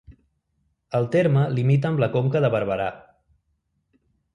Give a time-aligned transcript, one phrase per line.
[1.01, 2.93] El terme limita amb la Conca de Barberà.